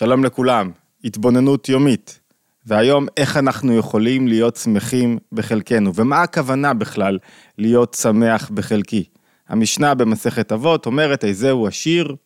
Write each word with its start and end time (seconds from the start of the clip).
שלום 0.00 0.24
לכולם, 0.24 0.70
התבוננות 1.04 1.68
יומית. 1.68 2.20
והיום 2.66 3.06
איך 3.16 3.36
אנחנו 3.36 3.76
יכולים 3.76 4.28
להיות 4.28 4.56
שמחים 4.56 5.18
בחלקנו, 5.32 5.94
ומה 5.94 6.22
הכוונה 6.22 6.74
בכלל 6.74 7.18
להיות 7.58 7.94
שמח 8.00 8.50
בחלקי. 8.50 9.04
המשנה 9.48 9.94
במסכת 9.94 10.52
אבות 10.52 10.86
אומרת, 10.86 11.24
איזהו 11.24 11.66
עשיר, 11.66 12.16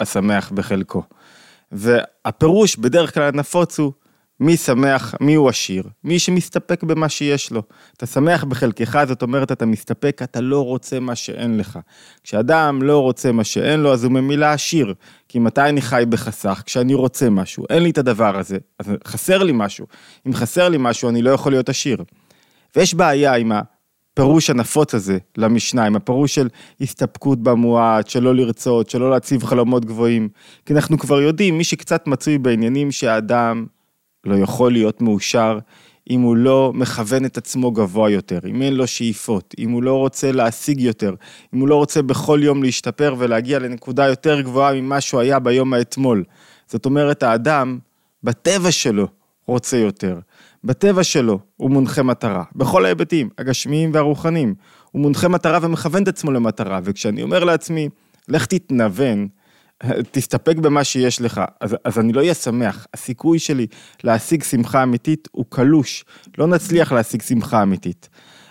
השמח 0.00 0.50
בחלקו. 0.50 1.02
והפירוש 1.72 2.76
בדרך 2.76 3.14
כלל 3.14 3.28
הנפוץ 3.28 3.78
הוא, 3.78 3.92
מי 4.42 4.56
שמח, 4.56 5.14
מי 5.20 5.34
הוא 5.34 5.48
עשיר? 5.48 5.84
מי 6.04 6.18
שמסתפק 6.18 6.82
במה 6.82 7.08
שיש 7.08 7.50
לו. 7.50 7.62
אתה 7.96 8.06
שמח 8.06 8.44
בחלקך, 8.44 8.98
זאת 9.08 9.22
אומרת, 9.22 9.52
אתה 9.52 9.66
מסתפק, 9.66 10.20
אתה 10.22 10.40
לא 10.40 10.64
רוצה 10.64 11.00
מה 11.00 11.14
שאין 11.14 11.58
לך. 11.58 11.78
כשאדם 12.22 12.82
לא 12.82 12.98
רוצה 12.98 13.32
מה 13.32 13.44
שאין 13.44 13.80
לו, 13.80 13.92
אז 13.92 14.04
הוא 14.04 14.12
ממילא 14.12 14.46
עשיר. 14.46 14.94
כי 15.28 15.38
מתי 15.38 15.60
אני 15.60 15.82
חי 15.82 16.04
בחסך? 16.08 16.62
כשאני 16.66 16.94
רוצה 16.94 17.30
משהו. 17.30 17.64
אין 17.70 17.82
לי 17.82 17.90
את 17.90 17.98
הדבר 17.98 18.38
הזה, 18.38 18.58
אז 18.78 18.86
חסר 19.06 19.42
לי 19.42 19.52
משהו. 19.54 19.86
אם 20.26 20.34
חסר 20.34 20.68
לי 20.68 20.76
משהו, 20.80 21.08
אני 21.08 21.22
לא 21.22 21.30
יכול 21.30 21.52
להיות 21.52 21.68
עשיר. 21.68 22.04
ויש 22.76 22.94
בעיה 22.94 23.34
עם 23.34 23.52
הפירוש 23.52 24.50
הנפוץ 24.50 24.94
הזה 24.94 25.18
למשנה, 25.36 25.84
עם 25.84 25.96
הפירוש 25.96 26.34
של 26.34 26.48
הסתפקות 26.80 27.42
במועט, 27.42 28.08
של 28.08 28.22
לא 28.22 28.34
לרצות, 28.34 28.90
של 28.90 28.98
לא 28.98 29.10
להציב 29.10 29.44
חלומות 29.44 29.84
גבוהים. 29.84 30.28
כי 30.66 30.74
אנחנו 30.74 30.98
כבר 30.98 31.20
יודעים, 31.20 31.58
מי 31.58 31.64
שקצת 31.64 32.06
מצוי 32.06 32.38
בעניינים 32.38 32.92
שהאדם 32.92 33.66
לא 34.24 34.34
יכול 34.34 34.72
להיות 34.72 35.00
מאושר 35.00 35.58
אם 36.10 36.20
הוא 36.20 36.36
לא 36.36 36.72
מכוון 36.74 37.24
את 37.24 37.38
עצמו 37.38 37.70
גבוה 37.70 38.10
יותר, 38.10 38.38
אם 38.46 38.62
אין 38.62 38.74
לו 38.74 38.86
שאיפות, 38.86 39.54
אם 39.58 39.70
הוא 39.70 39.82
לא 39.82 39.98
רוצה 39.98 40.32
להשיג 40.32 40.80
יותר, 40.80 41.14
אם 41.54 41.60
הוא 41.60 41.68
לא 41.68 41.74
רוצה 41.74 42.02
בכל 42.02 42.40
יום 42.42 42.62
להשתפר 42.62 43.14
ולהגיע 43.18 43.58
לנקודה 43.58 44.06
יותר 44.06 44.40
גבוהה 44.40 44.74
ממה 44.74 45.00
שהוא 45.00 45.20
היה 45.20 45.38
ביום 45.38 45.74
האתמול. 45.74 46.24
זאת 46.66 46.86
אומרת, 46.86 47.22
האדם, 47.22 47.78
בטבע 48.24 48.70
שלו, 48.70 49.06
רוצה 49.46 49.76
יותר. 49.76 50.18
בטבע 50.64 51.04
שלו 51.04 51.38
הוא 51.56 51.70
מונחה 51.70 52.02
מטרה, 52.02 52.44
בכל 52.56 52.84
ההיבטים, 52.84 53.28
הגשמיים 53.38 53.90
והרוחניים. 53.94 54.54
הוא 54.90 55.02
מונחה 55.02 55.28
מטרה 55.28 55.58
ומכוון 55.62 56.02
את 56.02 56.08
עצמו 56.08 56.30
למטרה, 56.30 56.80
וכשאני 56.84 57.22
אומר 57.22 57.44
לעצמי, 57.44 57.88
לך 58.28 58.46
תתנוון, 58.46 59.28
תסתפק 60.10 60.56
במה 60.56 60.84
שיש 60.84 61.20
לך, 61.20 61.40
אז, 61.60 61.76
אז 61.84 61.98
אני 61.98 62.12
לא 62.12 62.20
אהיה 62.20 62.34
שמח. 62.34 62.86
הסיכוי 62.94 63.38
שלי 63.38 63.66
להשיג 64.04 64.42
שמחה 64.42 64.82
אמיתית 64.82 65.28
הוא 65.32 65.44
קלוש, 65.48 66.04
לא 66.38 66.46
נצליח 66.46 66.92
להשיג 66.92 67.22
שמחה 67.22 67.62
אמיתית. 67.62 68.08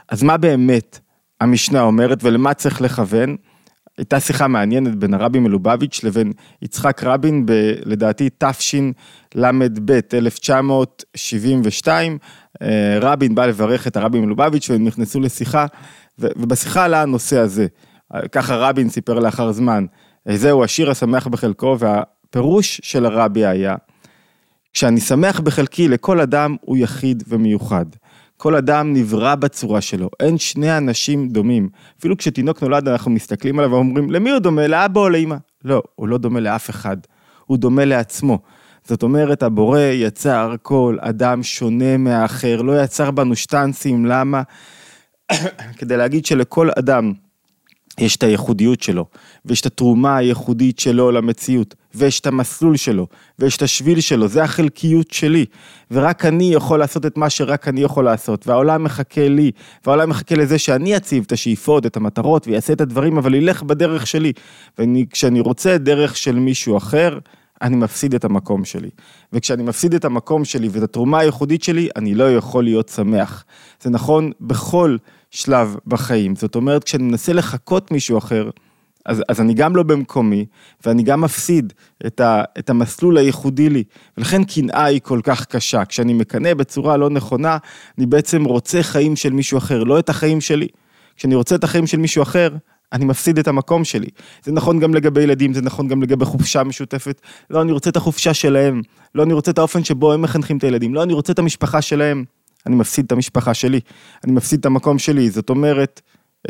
אז 0.09 0.23
מה 0.23 0.37
באמת 0.37 0.99
המשנה 1.41 1.81
אומרת 1.81 2.23
ולמה 2.23 2.53
צריך 2.53 2.81
לכוון? 2.81 3.35
הייתה 3.97 4.19
שיחה 4.19 4.47
מעניינת 4.47 4.95
בין 4.95 5.13
הרבי 5.13 5.39
מלובביץ' 5.39 6.03
לבין 6.03 6.31
יצחק 6.61 7.03
רבין 7.03 7.45
ב, 7.45 7.51
לדעתי 7.85 8.29
תשל"ב 8.37 9.91
1972. 10.13 12.17
אה, 12.61 12.97
רבין 13.01 13.35
בא 13.35 13.45
לברך 13.45 13.87
את 13.87 13.97
הרבי 13.97 14.19
מלובביץ' 14.19 14.69
והם 14.69 14.85
נכנסו 14.85 15.19
לשיחה 15.19 15.65
ובשיחה 16.19 16.85
עלה 16.85 17.01
הנושא 17.01 17.37
הזה. 17.37 17.67
ככה 18.31 18.55
רבין 18.55 18.89
סיפר 18.89 19.19
לאחר 19.19 19.51
זמן. 19.51 19.85
זהו 20.29 20.63
השיר 20.63 20.91
השמח 20.91 21.27
בחלקו, 21.27 21.77
והפירוש 21.79 22.81
של 22.83 23.05
הרבי 23.05 23.45
היה, 23.45 23.75
כשאני 24.73 24.99
שמח 24.99 25.39
בחלקי, 25.39 25.87
לכל 25.87 26.19
אדם 26.19 26.55
הוא 26.61 26.77
יחיד 26.77 27.23
ומיוחד. 27.27 27.85
כל 28.37 28.55
אדם 28.55 28.93
נברא 28.93 29.35
בצורה 29.35 29.81
שלו, 29.81 30.09
אין 30.19 30.37
שני 30.37 30.77
אנשים 30.77 31.29
דומים. 31.29 31.69
אפילו 31.99 32.17
כשתינוק 32.17 32.63
נולד 32.63 32.87
אנחנו 32.87 33.11
מסתכלים 33.11 33.59
עליו 33.59 33.71
ואומרים, 33.71 34.11
למי 34.11 34.31
הוא 34.31 34.39
דומה, 34.39 34.67
לאבא 34.67 34.99
או 35.01 35.09
לאמא? 35.09 35.35
לא, 35.63 35.81
הוא 35.95 36.07
לא 36.07 36.17
דומה 36.17 36.39
לאף 36.39 36.69
אחד, 36.69 36.97
הוא 37.45 37.57
דומה 37.57 37.85
לעצמו. 37.85 38.39
זאת 38.83 39.03
אומרת, 39.03 39.43
הבורא 39.43 39.79
יצר 39.79 40.55
כל 40.61 40.97
אדם 41.01 41.43
שונה 41.43 41.97
מהאחר, 41.97 42.61
לא 42.61 42.83
יצר 42.83 43.11
בנו 43.11 43.35
שטנצים, 43.35 44.05
למה? 44.05 44.41
כדי 45.77 45.97
להגיד 45.97 46.25
שלכל 46.25 46.69
אדם 46.79 47.13
יש 48.01 48.15
את 48.15 48.23
הייחודיות 48.23 48.81
שלו, 48.81 49.05
ויש 49.45 49.61
את 49.61 49.65
התרומה 49.65 50.17
הייחודית 50.17 50.79
שלו 50.79 51.11
למציאות, 51.11 51.75
ויש 51.95 52.19
את 52.19 52.27
המסלול 52.27 52.77
שלו, 52.77 53.07
ויש 53.39 53.57
את 53.57 53.61
השביל 53.61 53.99
שלו, 53.99 54.27
זה 54.27 54.43
החלקיות 54.43 55.11
שלי, 55.11 55.45
ורק 55.91 56.25
אני 56.25 56.53
יכול 56.53 56.79
לעשות 56.79 57.05
את 57.05 57.17
מה 57.17 57.29
שרק 57.29 57.67
אני 57.67 57.81
יכול 57.81 58.05
לעשות, 58.05 58.47
והעולם 58.47 58.83
מחכה 58.83 59.27
לי, 59.27 59.51
והעולם 59.85 60.09
מחכה 60.09 60.35
לזה 60.35 60.57
שאני 60.57 60.97
אציב 60.97 61.23
את 61.27 61.31
השאיפות, 61.31 61.85
את 61.85 61.97
המטרות, 61.97 62.47
ויעשה 62.47 62.73
את 62.73 62.81
הדברים, 62.81 63.17
אבל 63.17 63.33
ילך 63.33 63.63
בדרך 63.63 64.07
שלי. 64.07 64.33
וכשאני 64.79 65.39
רוצה 65.39 65.77
דרך 65.77 66.17
של 66.17 66.35
מישהו 66.39 66.77
אחר, 66.77 67.19
אני 67.61 67.75
מפסיד 67.75 68.15
את 68.15 68.25
המקום 68.25 68.65
שלי. 68.65 68.89
וכשאני 69.33 69.63
מפסיד 69.63 69.93
את 69.93 70.05
המקום 70.05 70.45
שלי 70.45 70.67
ואת 70.71 70.83
התרומה 70.83 71.19
הייחודית 71.19 71.63
שלי, 71.63 71.89
אני 71.95 72.15
לא 72.15 72.35
יכול 72.35 72.63
להיות 72.63 72.89
שמח. 72.89 73.45
זה 73.81 73.89
נכון 73.89 74.31
בכל 74.41 74.97
שלב 75.31 75.75
בחיים. 75.87 76.35
זאת 76.35 76.55
אומרת, 76.55 76.83
כשאני 76.83 77.03
מנסה 77.03 77.33
לחקות 77.33 77.91
מישהו 77.91 78.17
אחר, 78.17 78.49
אז, 79.05 79.23
אז 79.29 79.41
אני 79.41 79.53
גם 79.53 79.75
לא 79.75 79.83
במקומי, 79.83 80.45
ואני 80.85 81.03
גם 81.03 81.21
מפסיד 81.21 81.73
את, 82.05 82.19
ה, 82.19 82.43
את 82.59 82.69
המסלול 82.69 83.17
הייחודי 83.17 83.69
לי. 83.69 83.83
ולכן 84.17 84.43
קנאה 84.43 84.83
היא 84.83 85.01
כל 85.03 85.19
כך 85.23 85.45
קשה. 85.45 85.85
כשאני 85.85 86.13
מקנא 86.13 86.53
בצורה 86.53 86.97
לא 86.97 87.09
נכונה, 87.09 87.57
אני 87.97 88.05
בעצם 88.05 88.43
רוצה 88.43 88.83
חיים 88.83 89.15
של 89.15 89.33
מישהו 89.33 89.57
אחר, 89.57 89.83
לא 89.83 89.99
את 89.99 90.09
החיים 90.09 90.41
שלי. 90.41 90.67
כשאני 91.15 91.35
רוצה 91.35 91.55
את 91.55 91.63
החיים 91.63 91.87
של 91.87 91.97
מישהו 91.97 92.23
אחר, 92.23 92.55
אני 92.93 93.05
מפסיד 93.05 93.39
את 93.39 93.47
המקום 93.47 93.83
שלי. 93.83 94.07
זה 94.43 94.51
נכון 94.51 94.79
גם 94.79 94.93
לגבי 94.93 95.21
ילדים, 95.21 95.53
זה 95.53 95.61
נכון 95.61 95.87
גם 95.87 96.03
לגבי 96.03 96.25
חופשה 96.25 96.63
משותפת. 96.63 97.21
לא, 97.49 97.61
אני 97.61 97.71
רוצה 97.71 97.89
את 97.89 97.95
החופשה 97.95 98.33
שלהם. 98.33 98.81
לא, 99.15 99.23
אני 99.23 99.33
רוצה 99.33 99.51
את 99.51 99.57
האופן 99.57 99.83
שבו 99.83 100.13
הם 100.13 100.21
מחנכים 100.21 100.57
את 100.57 100.63
הילדים. 100.63 100.93
לא, 100.93 101.03
אני 101.03 101.13
רוצה 101.13 101.33
את 101.33 101.39
המשפחה 101.39 101.81
שלהם. 101.81 102.23
אני 102.65 102.75
מפסיד 102.75 103.05
את 103.05 103.11
המשפחה 103.11 103.53
שלי. 103.53 103.79
אני 104.23 104.31
מפסיד 104.31 104.59
את 104.59 104.65
המקום 104.65 104.99
שלי. 104.99 105.29
זאת 105.29 105.49
אומרת, 105.49 106.01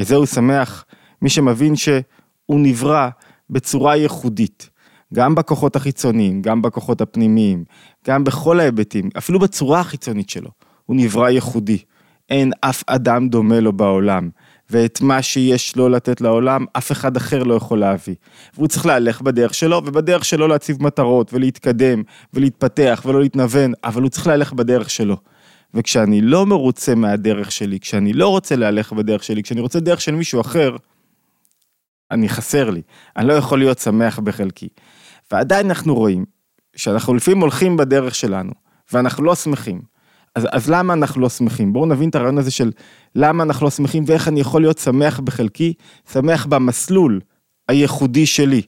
זהו 0.01 0.27
שמח, 0.27 0.85
מי 1.22 1.29
שמבין 1.29 1.75
שהוא 1.75 1.99
נברא 2.49 3.09
בצורה 3.49 3.95
ייחודית. 3.95 4.69
גם 5.13 5.35
בכוחות 5.35 5.75
החיצוניים, 5.75 6.41
גם 6.41 6.61
בכוחות 6.61 7.01
הפנימיים, 7.01 7.63
גם 8.07 8.23
בכל 8.23 8.59
ההיבטים, 8.59 9.09
אפילו 9.17 9.39
בצורה 9.39 9.79
החיצונית 9.79 10.29
שלו. 10.29 10.50
הוא 10.85 10.95
נברא 10.95 11.29
ייחודי. 11.29 11.77
אין 12.29 12.51
אף 12.61 12.83
אדם 12.88 13.29
דומה 13.29 13.59
לו 13.59 13.73
בעולם. 13.73 14.29
ואת 14.69 15.01
מה 15.01 15.21
שיש 15.21 15.75
לו 15.75 15.89
לתת 15.89 16.21
לעולם, 16.21 16.66
אף 16.73 16.91
אחד 16.91 17.17
אחר 17.17 17.44
לא 17.44 17.53
יכול 17.53 17.79
להביא. 17.79 18.16
והוא 18.53 18.67
צריך 18.67 18.85
להלך 18.85 19.21
בדרך 19.21 19.53
שלו, 19.53 19.81
ובדרך 19.85 20.25
שלו 20.25 20.47
להציב 20.47 20.83
מטרות, 20.83 21.33
ולהתקדם, 21.33 22.03
ולהתפתח, 22.33 23.03
ולא 23.05 23.21
להתנוון, 23.21 23.73
אבל 23.83 24.01
הוא 24.01 24.09
צריך 24.09 24.27
להלך 24.27 24.53
בדרך 24.53 24.89
שלו. 24.89 25.17
וכשאני 25.73 26.21
לא 26.21 26.45
מרוצה 26.45 26.95
מהדרך 26.95 27.51
שלי, 27.51 27.79
כשאני 27.79 28.13
לא 28.13 28.27
רוצה 28.27 28.55
להלך 28.55 28.93
בדרך 28.93 29.23
שלי, 29.23 29.43
כשאני 29.43 29.61
רוצה 29.61 29.79
דרך 29.79 30.01
של 30.01 30.15
מישהו 30.15 30.41
אחר, 30.41 30.75
אני 32.11 32.29
חסר 32.29 32.69
לי, 32.69 32.81
אני 33.17 33.27
לא 33.27 33.33
יכול 33.33 33.59
להיות 33.59 33.79
שמח 33.79 34.19
בחלקי. 34.19 34.67
ועדיין 35.31 35.65
אנחנו 35.65 35.95
רואים 35.95 36.25
שאנחנו 36.75 37.13
לפעמים 37.13 37.41
הולכים 37.41 37.77
בדרך 37.77 38.15
שלנו, 38.15 38.51
ואנחנו 38.93 39.23
לא 39.23 39.35
שמחים. 39.35 39.81
אז, 40.35 40.47
אז 40.51 40.69
למה 40.69 40.93
אנחנו 40.93 41.21
לא 41.21 41.29
שמחים? 41.29 41.73
בואו 41.73 41.85
נבין 41.85 42.09
את 42.09 42.15
הרעיון 42.15 42.38
הזה 42.38 42.51
של 42.51 42.71
למה 43.15 43.43
אנחנו 43.43 43.65
לא 43.65 43.69
שמחים 43.69 44.03
ואיך 44.07 44.27
אני 44.27 44.39
יכול 44.39 44.61
להיות 44.61 44.77
שמח 44.77 45.19
בחלקי, 45.19 45.73
שמח 46.11 46.45
במסלול 46.45 47.19
הייחודי 47.67 48.25
שלי, 48.25 48.61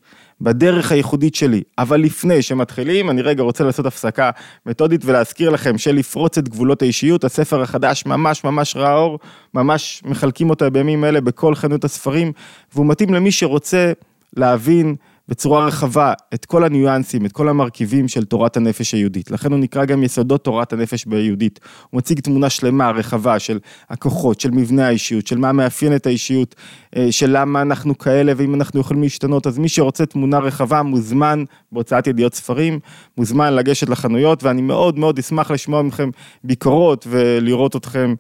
בדרך 0.43 0.91
הייחודית 0.91 1.35
שלי. 1.35 1.61
אבל 1.77 2.01
לפני 2.01 2.41
שמתחילים, 2.41 3.09
אני 3.09 3.21
רגע 3.21 3.43
רוצה 3.43 3.63
לעשות 3.63 3.85
הפסקה 3.85 4.29
מתודית 4.65 5.01
ולהזכיר 5.05 5.49
לכם 5.49 5.77
שלפרוץ 5.77 6.37
את 6.37 6.49
גבולות 6.49 6.81
האישיות, 6.81 7.23
הספר 7.23 7.61
החדש 7.61 8.05
ממש 8.05 8.43
ממש 8.43 8.75
רע 8.75 8.93
אור, 8.93 9.19
ממש 9.53 10.01
מחלקים 10.05 10.49
אותו 10.49 10.71
בימים 10.71 11.05
אלה 11.05 11.21
בכל 11.21 11.55
חנות 11.55 11.83
הספרים, 11.83 12.31
והוא 12.73 12.85
מתאים 12.85 13.13
למי 13.13 13.31
שרוצה 13.31 13.91
להבין 14.37 14.95
בצורה 15.27 15.65
רחבה 15.65 16.13
את 16.33 16.45
כל 16.45 16.63
הניואנסים, 16.63 17.25
את 17.25 17.31
כל 17.31 17.49
המרכיבים 17.49 18.07
של 18.07 18.25
תורת 18.25 18.57
הנפש 18.57 18.93
היהודית. 18.93 19.31
לכן 19.31 19.51
הוא 19.51 19.59
נקרא 19.59 19.85
גם 19.85 20.03
יסודות 20.03 20.43
תורת 20.43 20.73
הנפש 20.73 21.05
ביהודית. 21.05 21.59
הוא 21.89 21.97
מציג 21.97 22.19
תמונה 22.19 22.49
שלמה, 22.49 22.91
רחבה, 22.91 23.39
של 23.39 23.59
הכוחות, 23.89 24.39
של 24.39 24.51
מבנה 24.51 24.87
האישיות, 24.87 25.27
של 25.27 25.37
מה 25.37 25.51
מאפיין 25.51 25.95
את 25.95 26.07
האישיות, 26.07 26.55
אה, 26.95 27.11
של 27.11 27.37
למה 27.37 27.61
אנחנו 27.61 27.97
כאלה 27.97 28.33
ואם 28.37 28.55
אנחנו 28.55 28.79
יכולים 28.79 29.03
להשתנות. 29.03 29.47
אז 29.47 29.57
מי 29.57 29.69
שרוצה 29.69 30.05
תמונה 30.05 30.39
רחבה 30.39 30.83
מוזמן 30.83 31.43
בהוצאת 31.71 32.07
ידיעות 32.07 32.33
ספרים, 32.33 32.79
מוזמן 33.17 33.53
לגשת 33.53 33.89
לחנויות, 33.89 34.43
ואני 34.43 34.61
מאוד 34.61 34.99
מאוד 34.99 35.19
אשמח 35.19 35.51
לשמוע 35.51 35.81
מכם 35.81 36.09
ביקורות 36.43 37.07
ולראות 37.09 37.75
אתכם 37.75 38.15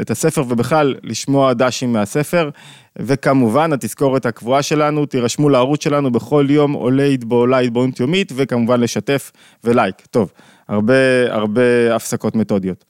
את 0.00 0.10
הספר 0.10 0.44
ובכלל 0.48 0.94
לשמוע 1.02 1.52
דשים 1.52 1.92
מהספר. 1.92 2.50
וכמובן 2.98 3.72
התזכורת 3.72 4.26
הקבועה 4.26 4.62
שלנו, 4.62 5.06
תירשמו 5.06 5.48
לערוץ 5.48 5.84
שלנו 5.84 6.10
בכל 6.12 6.46
יום 6.50 6.72
עולה 6.72 7.04
התבעולה 7.04 7.58
התבוננות 7.58 8.00
יומית 8.00 8.32
וכמובן 8.36 8.80
לשתף 8.80 9.32
ולייק. 9.64 10.06
טוב, 10.10 10.32
הרבה 10.68 10.94
הרבה 11.28 11.96
הפסקות 11.96 12.36
מתודיות. 12.36 12.84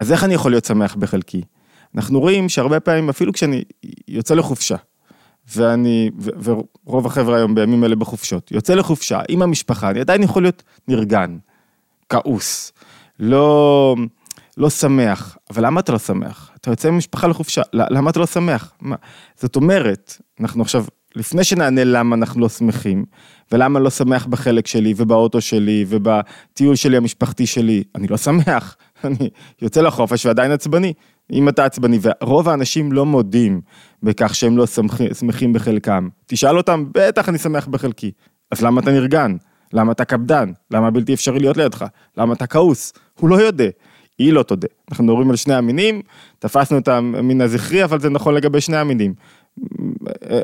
אז 0.00 0.12
איך 0.12 0.24
אני 0.24 0.34
יכול 0.34 0.50
להיות 0.50 0.64
שמח 0.64 0.94
בחלקי? 0.94 1.42
אנחנו 1.94 2.20
רואים 2.20 2.48
שהרבה 2.48 2.80
פעמים 2.80 3.08
אפילו 3.08 3.32
כשאני 3.32 3.64
יוצא 4.08 4.34
לחופשה 4.34 4.76
ואני, 5.56 6.10
ו, 6.18 6.30
ורוב 6.86 7.06
החבר'ה 7.06 7.36
היום 7.36 7.54
בימים 7.54 7.84
אלה 7.84 7.96
בחופשות, 7.96 8.52
יוצא 8.52 8.74
לחופשה 8.74 9.20
עם 9.28 9.42
המשפחה, 9.42 9.90
אני 9.90 10.00
עדיין 10.00 10.22
יכול 10.22 10.42
להיות 10.42 10.62
נרגן, 10.88 11.36
כעוס, 12.08 12.72
לא, 13.18 13.96
לא 14.56 14.70
שמח, 14.70 15.36
אבל 15.50 15.66
למה 15.66 15.80
אתה 15.80 15.92
לא 15.92 15.98
שמח? 15.98 16.50
אתה 16.60 16.70
יוצא 16.70 16.88
עם 16.88 16.94
המשפחה 16.94 17.26
לחופשה, 17.26 17.62
למה 17.72 18.10
אתה 18.10 18.20
לא 18.20 18.26
שמח? 18.26 18.72
מה? 18.80 18.96
זאת 19.36 19.56
אומרת, 19.56 20.16
אנחנו 20.40 20.62
עכשיו, 20.62 20.84
לפני 21.16 21.44
שנענה 21.44 21.84
למה 21.84 22.16
אנחנו 22.16 22.40
לא 22.40 22.48
שמחים, 22.48 23.04
ולמה 23.52 23.78
לא 23.80 23.90
שמח 23.90 24.26
בחלק 24.26 24.66
שלי, 24.66 24.94
ובאוטו 24.96 25.40
שלי, 25.40 25.84
ובטיול 25.88 26.76
שלי 26.76 26.96
המשפחתי 26.96 27.46
שלי, 27.46 27.84
אני 27.94 28.06
לא 28.06 28.16
שמח, 28.16 28.76
אני 29.04 29.30
יוצא 29.62 29.80
לחופש 29.80 30.26
ועדיין 30.26 30.52
עצבני. 30.52 30.92
אם 31.32 31.48
אתה 31.48 31.64
עצבני, 31.64 31.98
ורוב 32.02 32.48
האנשים 32.48 32.92
לא 32.92 33.06
מודים 33.06 33.60
בכך 34.02 34.34
שהם 34.34 34.56
לא 34.56 34.66
שמחים 35.12 35.52
בחלקם. 35.52 36.08
תשאל 36.26 36.56
אותם, 36.56 36.84
בטח 36.94 37.28
אני 37.28 37.38
שמח 37.38 37.66
בחלקי. 37.66 38.10
אז 38.50 38.62
למה 38.62 38.80
אתה 38.80 38.90
נרגן? 38.90 39.36
למה 39.72 39.92
אתה 39.92 40.04
קפדן? 40.04 40.52
למה 40.70 40.90
בלתי 40.90 41.14
אפשרי 41.14 41.38
להיות 41.38 41.56
לידך? 41.56 41.84
למה 42.16 42.34
אתה 42.34 42.46
כעוס? 42.46 42.92
הוא 43.20 43.30
לא 43.30 43.42
יודע. 43.42 43.68
היא 44.18 44.32
לא 44.32 44.42
תודה. 44.42 44.68
אנחנו 44.90 45.04
מדברים 45.04 45.30
על 45.30 45.36
שני 45.36 45.54
המינים, 45.54 46.02
תפסנו 46.38 46.78
את 46.78 46.88
המין 46.88 47.40
הזכרי, 47.40 47.84
אבל 47.84 48.00
זה 48.00 48.10
נכון 48.10 48.34
לגבי 48.34 48.60
שני 48.60 48.76
המינים. 48.76 49.14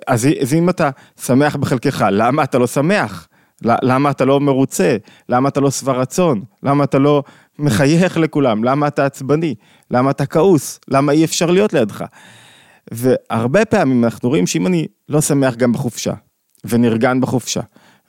אז, 0.06 0.28
אז 0.40 0.54
אם 0.54 0.68
אתה 0.68 0.90
שמח 1.20 1.56
בחלקך, 1.56 2.04
למה 2.10 2.42
אתה 2.42 2.58
לא 2.58 2.66
שמח? 2.66 3.28
למה 3.62 4.10
אתה 4.10 4.24
לא 4.24 4.40
מרוצה? 4.40 4.96
למה 5.28 5.48
אתה 5.48 5.60
לא 5.60 5.70
שבע 5.70 5.92
רצון? 5.92 6.42
למה 6.62 6.84
אתה 6.84 6.98
לא 6.98 7.22
מחייך 7.58 8.16
לכולם? 8.16 8.64
למה 8.64 8.88
אתה 8.88 9.06
עצבני? 9.06 9.54
למה 9.90 10.10
אתה 10.10 10.26
כעוס? 10.26 10.80
למה 10.88 11.12
אי 11.12 11.24
אפשר 11.24 11.50
להיות 11.50 11.72
לידך? 11.72 12.04
והרבה 12.90 13.64
פעמים 13.64 14.04
אנחנו 14.04 14.28
רואים 14.28 14.46
שאם 14.46 14.66
אני 14.66 14.86
לא 15.08 15.20
שמח 15.20 15.54
גם 15.54 15.72
בחופשה, 15.72 16.12
ונרגן 16.64 17.20
בחופשה, 17.20 17.60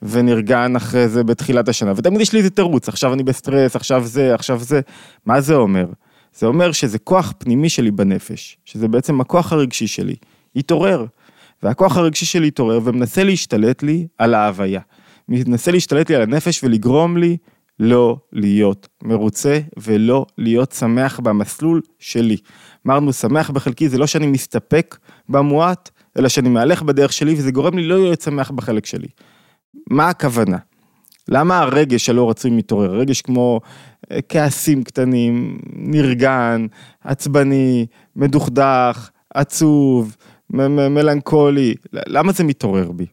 ונרגן 0.02 0.76
אחרי 0.76 1.08
זה 1.08 1.24
בתחילת 1.24 1.68
השנה, 1.68 1.92
ותמיד 1.96 2.20
יש 2.20 2.32
לי 2.32 2.38
איזה 2.38 2.50
תירוץ, 2.50 2.88
עכשיו 2.88 3.12
אני 3.12 3.22
בסטרס, 3.22 3.76
עכשיו 3.76 4.04
זה, 4.04 4.34
עכשיו 4.34 4.60
זה, 4.60 4.80
מה 5.26 5.40
זה 5.40 5.54
אומר? 5.54 5.86
זה 6.34 6.46
אומר 6.46 6.72
שזה 6.72 6.98
כוח 6.98 7.32
פנימי 7.38 7.68
שלי 7.68 7.90
בנפש, 7.90 8.58
שזה 8.64 8.88
בעצם 8.88 9.20
הכוח 9.20 9.52
הרגשי 9.52 9.86
שלי, 9.86 10.14
התעורר. 10.56 11.06
והכוח 11.62 11.96
הרגשי 11.96 12.26
שלי 12.26 12.48
התעורר 12.48 12.80
ומנסה 12.84 13.24
להשתלט 13.24 13.82
לי 13.82 14.06
על 14.18 14.34
ההוויה. 14.34 14.80
מנסה 15.28 15.70
להשתלט 15.70 16.10
לי 16.10 16.16
על 16.16 16.22
הנפש 16.22 16.64
ולגרום 16.64 17.16
לי 17.16 17.36
לא 17.78 18.16
להיות 18.32 18.88
מרוצה 19.02 19.60
ולא 19.76 20.26
להיות 20.38 20.72
שמח 20.72 21.20
במסלול 21.20 21.80
שלי. 21.98 22.36
אמרנו, 22.86 23.12
שמח 23.12 23.50
בחלקי 23.50 23.88
זה 23.88 23.98
לא 23.98 24.06
שאני 24.06 24.26
מסתפק 24.26 24.98
במועט, 25.28 25.90
אלא 26.18 26.28
שאני 26.28 26.48
מהלך 26.48 26.82
בדרך 26.82 27.12
שלי 27.12 27.34
וזה 27.34 27.50
גורם 27.50 27.78
לי 27.78 27.86
לא 27.86 27.98
להיות 27.98 28.20
שמח 28.20 28.50
בחלק 28.50 28.86
שלי. 28.86 29.08
מה 29.90 30.08
הכוונה? 30.08 30.58
למה 31.28 31.58
הרגש 31.58 32.08
הלא 32.08 32.30
רצוי 32.30 32.50
מתעורר? 32.50 32.90
רגש 32.90 33.22
כמו 33.22 33.60
אה, 34.12 34.18
כעסים 34.28 34.84
קטנים, 34.84 35.58
נרגן, 35.72 36.66
עצבני, 37.04 37.86
מדוכדך, 38.16 39.10
עצוב, 39.34 40.16
מלנכולי, 40.50 41.74
למה 41.92 42.32
זה 42.32 42.44
מתעורר 42.44 42.92
בי? 42.92 43.06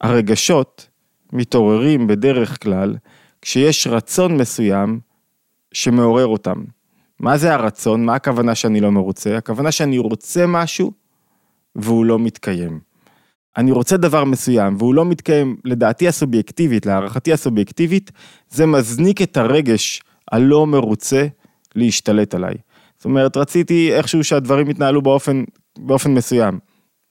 הרגשות 0.00 0.88
מתעוררים 1.32 2.06
בדרך 2.06 2.62
כלל 2.62 2.96
כשיש 3.42 3.86
רצון 3.86 4.36
מסוים 4.36 5.00
שמעורר 5.72 6.26
אותם. 6.26 6.64
מה 7.20 7.38
זה 7.38 7.54
הרצון? 7.54 8.04
מה 8.04 8.14
הכוונה 8.14 8.54
שאני 8.54 8.80
לא 8.80 8.92
מרוצה? 8.92 9.36
הכוונה 9.36 9.72
שאני 9.72 9.98
רוצה 9.98 10.46
משהו 10.46 10.92
והוא 11.76 12.04
לא 12.04 12.18
מתקיים. 12.18 12.80
אני 13.56 13.72
רוצה 13.72 13.96
דבר 13.96 14.24
מסוים 14.24 14.76
והוא 14.78 14.94
לא 14.94 15.04
מתקיים, 15.04 15.56
לדעתי 15.64 16.08
הסובייקטיבית, 16.08 16.86
להערכתי 16.86 17.32
הסובייקטיבית, 17.32 18.10
זה 18.50 18.66
מזניק 18.66 19.22
את 19.22 19.36
הרגש 19.36 20.02
הלא 20.32 20.66
מרוצה 20.66 21.26
להשתלט 21.74 22.34
עליי. 22.34 22.54
זאת 22.96 23.04
אומרת, 23.04 23.36
רציתי 23.36 23.92
איכשהו 23.92 24.24
שהדברים 24.24 24.70
יתנהלו 24.70 25.02
באופן, 25.02 25.44
באופן 25.78 26.14
מסוים. 26.14 26.58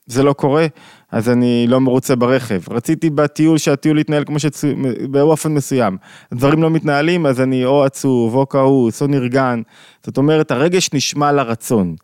זה 0.06 0.22
לא 0.22 0.32
קורה, 0.32 0.66
אז 1.10 1.28
אני 1.28 1.66
לא 1.68 1.80
מרוצה 1.80 2.16
ברכב. 2.16 2.60
רציתי 2.70 3.10
בטיול 3.10 3.58
שהטיול 3.58 3.98
יתנהל 3.98 4.24
כמו 4.24 4.38
שצו... 4.38 4.68
באופן 5.10 5.54
מסוים. 5.54 5.96
הדברים 6.32 6.62
לא 6.62 6.70
מתנהלים, 6.70 7.26
אז 7.26 7.40
אני 7.40 7.64
או 7.64 7.84
עצוב, 7.84 8.34
או 8.34 8.48
כעוס, 8.48 9.02
או 9.02 9.06
נרגן. 9.06 9.62
זאת 10.06 10.18
אומרת, 10.18 10.50
הרגש 10.50 10.90
נשמע 10.92 11.32
לרצון. 11.32 11.94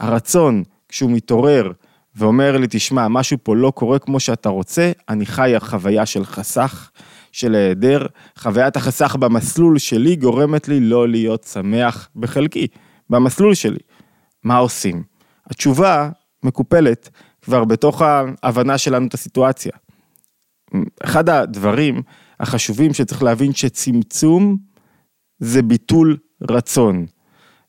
הרצון, 0.00 0.62
כשהוא 0.88 1.10
מתעורר 1.10 1.72
ואומר 2.18 2.56
לי, 2.56 2.66
תשמע, 2.70 3.08
משהו 3.08 3.38
פה 3.42 3.56
לא 3.56 3.70
קורה 3.70 3.98
כמו 3.98 4.20
שאתה 4.20 4.48
רוצה, 4.48 4.92
אני 5.08 5.26
חי 5.26 5.56
החוויה 5.56 6.06
של 6.06 6.24
חסך, 6.24 6.90
של 7.32 7.54
היעדר. 7.54 8.06
חוויית 8.38 8.76
החסך 8.76 9.16
במסלול 9.16 9.78
שלי 9.78 10.16
גורמת 10.16 10.68
לי 10.68 10.80
לא 10.80 11.08
להיות 11.08 11.44
שמח 11.44 12.08
בחלקי, 12.16 12.66
במסלול 13.10 13.54
שלי. 13.54 13.78
מה 14.44 14.56
עושים? 14.56 15.02
התשובה 15.46 16.10
מקופלת 16.42 17.10
כבר 17.42 17.64
בתוך 17.64 18.02
ההבנה 18.42 18.78
שלנו 18.78 19.06
את 19.06 19.14
הסיטואציה. 19.14 19.72
אחד 21.04 21.28
הדברים 21.28 22.02
החשובים 22.40 22.94
שצריך 22.94 23.22
להבין 23.22 23.52
שצמצום 23.52 24.56
זה 25.38 25.62
ביטול 25.62 26.16
רצון. 26.50 27.06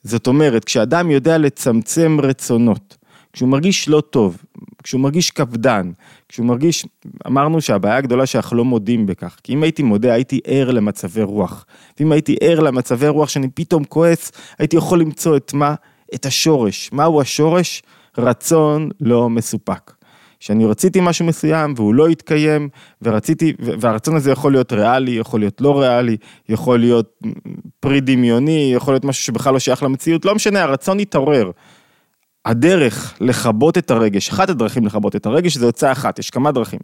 זאת 0.04 0.28
אומרת, 0.28 0.66
כשאדם 0.66 1.12
יודע 1.12 1.38
לצמצם 1.38 2.18
רצונות, 2.24 2.98
כשהוא 3.40 3.50
מרגיש 3.50 3.90
לא 3.90 4.02
טוב, 4.02 4.38
כשהוא 4.84 5.02
מרגיש 5.02 5.32
קפדן, 5.32 5.92
כשהוא 6.30 6.46
מרגיש, 6.46 6.86
אמרנו 7.28 7.62
שהבעיה 7.62 7.98
הגדולה 7.98 8.26
שאנחנו 8.26 8.58
לא 8.58 8.66
מודים 8.66 9.06
בכך, 9.06 9.38
כי 9.44 9.54
אם 9.54 9.64
הייתי 9.64 9.84
מודה 9.84 10.14
הייתי 10.14 10.40
ער 10.44 10.72
למצבי 10.72 11.24
רוח, 11.24 11.66
ואם 12.00 12.12
הייתי 12.12 12.36
ער 12.42 12.60
למצבי 12.60 13.08
רוח 13.08 13.30
שאני 13.30 13.50
פתאום 13.54 13.84
כועס, 13.84 14.32
הייתי 14.58 14.78
יכול 14.78 15.00
למצוא 15.00 15.38
את 15.38 15.54
מה? 15.54 15.76
את 16.16 16.26
השורש. 16.26 16.90
מהו 16.94 17.22
השורש? 17.22 17.84
רצון 18.18 18.90
לא 19.02 19.30
מסופק. 19.30 19.92
שאני 20.40 20.66
רציתי 20.66 21.00
משהו 21.02 21.26
מסוים 21.26 21.74
והוא 21.76 21.94
לא 21.94 22.08
התקיים, 22.08 22.70
ורציתי, 23.02 23.54
והרצון 23.60 24.16
הזה 24.16 24.32
יכול 24.32 24.52
להיות 24.52 24.74
ריאלי, 24.74 25.12
יכול 25.12 25.40
להיות 25.40 25.62
לא 25.62 25.82
ריאלי, 25.82 26.18
יכול 26.50 26.80
להיות 26.80 27.20
פרי 27.80 28.02
דמיוני, 28.02 28.72
יכול 28.76 28.94
להיות 28.94 29.06
משהו 29.06 29.24
שבכלל 29.24 29.54
לא 29.54 29.60
שייך 29.60 29.84
למציאות, 29.84 30.26
לא 30.26 30.36
משנה, 30.36 30.64
הרצון 30.64 31.00
יתעורר. 31.00 31.52
הדרך 32.46 33.18
לכבות 33.22 33.78
את 33.78 33.92
הרגש, 33.92 34.30
אחת 34.30 34.50
הדרכים 34.50 34.86
לכבות 34.86 35.16
את 35.16 35.26
הרגש 35.26 35.58
זה 35.58 35.66
יוצא 35.66 35.92
אחת, 35.92 36.20
יש 36.20 36.30
כמה 36.30 36.52
דרכים. 36.52 36.80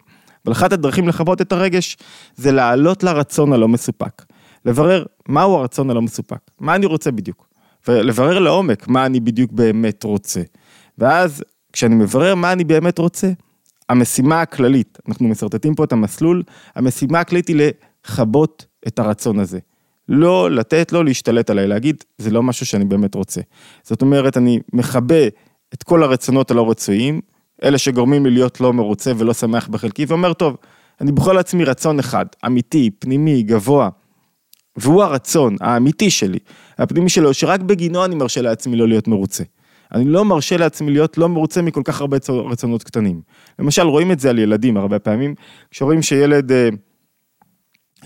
אבל 0.45 0.53
אחת 0.53 0.73
הדרכים 0.73 1.07
לכבות 1.07 1.41
את 1.41 1.51
הרגש 1.51 1.97
זה 2.35 2.51
לעלות 2.51 3.03
לרצון 3.03 3.53
הלא 3.53 3.67
מסופק. 3.67 4.25
לברר 4.65 5.05
מהו 5.27 5.55
הרצון 5.55 5.89
הלא 5.89 6.01
מסופק, 6.01 6.39
מה 6.59 6.75
אני 6.75 6.85
רוצה 6.85 7.11
בדיוק. 7.11 7.47
ולברר 7.87 8.39
לעומק 8.39 8.87
מה 8.87 9.05
אני 9.05 9.19
בדיוק 9.19 9.51
באמת 9.51 10.03
רוצה. 10.03 10.41
ואז 10.97 11.43
כשאני 11.73 11.95
מברר 11.95 12.35
מה 12.35 12.51
אני 12.51 12.63
באמת 12.63 12.99
רוצה, 12.99 13.31
המשימה 13.89 14.41
הכללית, 14.41 14.97
אנחנו 15.07 15.27
משרטטים 15.27 15.75
פה 15.75 15.83
את 15.83 15.91
המסלול, 15.91 16.43
המשימה 16.75 17.19
הכללית 17.19 17.47
היא 17.47 17.55
לכבות 18.05 18.65
את 18.87 18.99
הרצון 18.99 19.39
הזה. 19.39 19.59
לא 20.09 20.51
לתת 20.51 20.91
לו 20.91 21.03
להשתלט 21.03 21.49
עליי, 21.49 21.67
להגיד, 21.67 22.03
זה 22.17 22.31
לא 22.31 22.43
משהו 22.43 22.65
שאני 22.65 22.85
באמת 22.85 23.15
רוצה. 23.15 23.41
זאת 23.83 24.01
אומרת, 24.01 24.37
אני 24.37 24.59
מכבה 24.73 25.27
את 25.73 25.83
כל 25.83 26.03
הרצונות 26.03 26.51
הלא 26.51 26.69
רצויים, 26.69 27.21
אלה 27.63 27.77
שגורמים 27.77 28.25
לי 28.25 28.31
להיות 28.31 28.61
לא 28.61 28.73
מרוצה 28.73 29.11
ולא 29.17 29.33
שמח 29.33 29.67
בחלקי, 29.67 30.05
ואומר, 30.07 30.33
טוב, 30.33 30.57
אני 31.01 31.11
בוחר 31.11 31.33
לעצמי 31.33 31.63
רצון 31.63 31.99
אחד, 31.99 32.25
אמיתי, 32.45 32.89
פנימי, 32.99 33.43
גבוה, 33.43 33.89
והוא 34.77 35.03
הרצון 35.03 35.55
האמיתי 35.61 36.09
שלי, 36.09 36.39
הפנימי 36.77 37.09
שלו, 37.09 37.33
שרק 37.33 37.59
בגינו 37.59 38.05
אני 38.05 38.15
מרשה 38.15 38.41
לעצמי 38.41 38.75
לא 38.75 38.87
להיות 38.87 39.07
מרוצה. 39.07 39.43
אני 39.93 40.05
לא 40.05 40.25
מרשה 40.25 40.57
לעצמי 40.57 40.91
להיות 40.91 41.17
לא 41.17 41.29
מרוצה 41.29 41.61
מכל 41.61 41.81
כך 41.85 42.01
הרבה 42.01 42.17
רצונות 42.29 42.83
קטנים. 42.83 43.21
למשל, 43.59 43.81
רואים 43.81 44.11
את 44.11 44.19
זה 44.19 44.29
על 44.29 44.39
ילדים 44.39 44.77
הרבה 44.77 44.99
פעמים, 44.99 45.35
כשרואים 45.71 46.01
שילד 46.01 46.51
אה, 46.51 46.69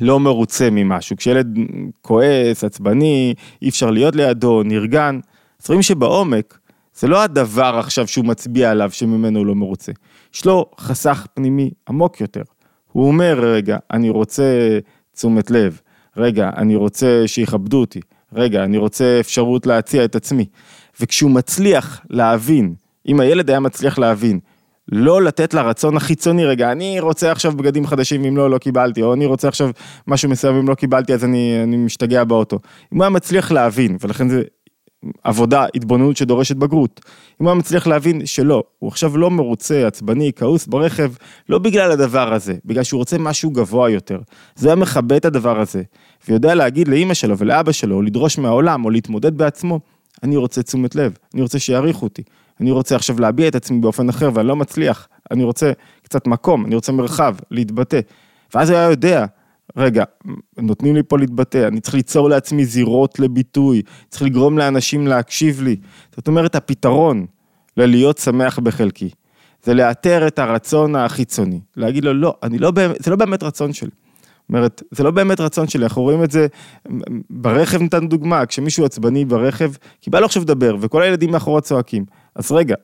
לא 0.02 0.20
מרוצה 0.20 0.70
ממשהו, 0.72 1.18
כשילד 1.18 1.58
כועס, 2.02 2.64
עצבני, 2.64 3.34
אי 3.62 3.70
אפשר 3.70 3.92
להיות 3.92 4.16
לידו, 4.16 4.64
נרגן, 4.64 5.20
אז 5.62 5.70
רואים 5.70 5.82
שבעומק, 5.82 6.60
זה 6.96 7.08
לא 7.08 7.24
הדבר 7.24 7.76
עכשיו 7.80 8.08
שהוא 8.08 8.26
מצביע 8.26 8.72
עליו 8.72 8.92
שממנו 8.92 9.40
הוא 9.40 9.46
לא 9.46 9.56
מרוצה. 9.56 9.92
יש 10.34 10.46
לו 10.46 10.66
חסך 10.80 11.28
פנימי 11.34 11.72
עמוק 11.90 12.22
יותר. 12.22 12.42
הוא 12.92 13.08
אומר, 13.08 13.40
רגע, 13.40 13.78
אני 13.92 14.10
רוצה 14.10 14.80
תשומת 15.16 15.52
לב, 15.52 15.80
רגע, 16.18 16.50
אני 16.58 16.76
רוצה 16.76 17.24
שיכבדו 17.26 17.80
אותי, 17.80 18.00
רגע, 18.34 18.64
אני 18.64 18.78
רוצה 18.78 19.20
אפשרות 19.20 19.68
להציע 19.68 20.06
את 20.06 20.16
עצמי. 20.16 20.46
וכשהוא 21.00 21.32
מצליח 21.32 22.02
להבין, 22.10 22.74
אם 23.08 23.20
הילד 23.20 23.50
היה 23.50 23.60
מצליח 23.60 24.00
להבין, 24.00 24.40
לא 24.92 25.22
לתת 25.22 25.54
לרצון 25.54 25.98
החיצוני, 25.98 26.46
רגע, 26.46 26.72
אני 26.72 27.00
רוצה 27.00 27.32
עכשיו 27.32 27.52
בגדים 27.52 27.88
חדשים, 27.88 28.26
אם 28.26 28.38
לא, 28.38 28.50
לא 28.50 28.58
קיבלתי, 28.58 29.02
או 29.02 29.14
אני 29.14 29.26
רוצה 29.26 29.48
עכשיו 29.48 29.70
משהו 30.08 30.30
מסוים, 30.30 30.56
אם 30.56 30.70
לא 30.70 30.76
קיבלתי, 30.76 31.14
אז 31.14 31.24
אני, 31.24 31.60
אני 31.64 31.78
משתגע 31.78 32.24
באוטו. 32.24 32.60
אם 32.94 32.98
הוא 32.98 33.04
היה 33.04 33.10
מצליח 33.10 33.52
להבין, 33.52 33.98
ולכן 34.02 34.30
זה 34.30 34.44
עבודה, 35.24 35.66
התבוננות 35.76 36.18
שדורשת 36.18 36.56
בגרות. 36.56 37.02
אם 37.42 37.46
הוא 37.46 37.52
היה 37.52 37.60
מצליח 37.60 37.88
להבין 37.88 38.26
שלא, 38.26 38.64
הוא 38.80 38.88
עכשיו 38.88 39.18
לא 39.18 39.32
מרוצה, 39.32 39.88
עצבני, 39.88 40.32
כעוס 40.36 40.68
ברכב, 40.68 41.12
לא 41.50 41.60
בגלל 41.60 41.92
הדבר 41.92 42.34
הזה, 42.34 42.54
בגלל 42.66 42.84
שהוא 42.84 42.98
רוצה 42.98 43.18
משהו 43.18 43.52
גבוה 43.52 43.90
יותר. 43.90 44.20
זה 44.56 44.68
היה 44.68 44.76
מכבד 44.76 45.14
את 45.14 45.26
הדבר 45.26 45.60
הזה, 45.60 45.84
ויודע 46.28 46.56
להגיד 46.56 46.88
לאימא 46.88 47.14
שלו 47.14 47.38
ולאבא 47.38 47.72
שלו, 47.72 47.96
או 47.96 48.02
לדרוש 48.02 48.38
מהעולם, 48.38 48.86
או 48.86 48.90
להתמודד 48.90 49.38
בעצמו, 49.38 49.80
אני 50.24 50.38
רוצה 50.38 50.64
תשומת 50.64 50.96
לב, 50.96 51.18
אני 51.34 51.42
רוצה 51.42 51.60
שיעריכו 51.60 52.06
אותי, 52.06 52.24
אני 52.62 52.72
רוצה 52.72 52.96
עכשיו 52.96 53.20
להביע 53.20 53.48
את 53.48 53.56
עצמי 53.56 53.80
באופן 53.80 54.10
אחר 54.10 54.30
ואני 54.34 54.48
לא 54.48 54.56
מצליח, 54.56 55.08
אני 55.32 55.44
רוצה 55.44 55.72
קצת 56.04 56.28
מקום, 56.28 56.66
אני 56.66 56.76
רוצה 56.76 56.92
מרחב, 56.92 57.36
להתבטא. 57.52 58.00
ואז 58.54 58.70
היה 58.70 58.84
יודע 58.84 59.26
רגע, 59.78 60.04
נותנים 60.58 60.96
לי 60.96 61.04
פה 61.04 61.18
להתבטא, 61.18 61.68
אני 61.68 61.80
צריך 61.80 61.96
ליצור 61.96 62.30
לעצמי 62.30 62.66
זירות 62.66 63.20
לביטוי, 63.20 63.82
צריך 64.10 64.24
לגרום 64.24 64.58
לאנשים 64.58 65.08
להקשיב 65.08 65.62
לי. 65.62 65.76
זאת 66.16 66.28
אומרת, 66.28 66.56
הפתרון 66.56 67.26
ללהיות 67.78 68.18
שמח 68.18 68.60
בחלקי, 68.60 69.10
זה 69.64 69.74
לאתר 69.74 70.28
את 70.28 70.40
הרצון 70.40 70.96
החיצוני, 70.96 71.60
להגיד 71.78 72.06
לו, 72.06 72.14
לא, 72.14 72.36
לא, 72.52 72.72
זה 73.00 73.12
לא 73.12 73.18
באמת 73.18 73.44
רצון 73.44 73.74
שלי. 73.74 73.90
זאת 73.90 74.50
אומרת, 74.50 74.84
זה 74.92 75.04
לא 75.04 75.12
באמת 75.12 75.40
רצון 75.40 75.68
שלי, 75.68 75.84
אנחנו 75.84 76.02
רואים 76.02 76.24
את 76.24 76.32
זה, 76.32 76.48
ברכב 77.30 77.82
נתן 77.82 78.08
דוגמה, 78.08 78.46
כשמישהו 78.46 78.86
עצבני 78.86 79.26
ברכב, 79.26 79.72
כי 80.02 80.10
בא 80.10 80.20
לו 80.20 80.26
עכשיו 80.26 80.44
לדבר, 80.44 80.76
וכל 80.80 81.02
הילדים 81.02 81.32
מאחורה 81.32 81.62
צועקים. 81.62 82.06
אז 82.40 82.52
רגע, 82.52 82.76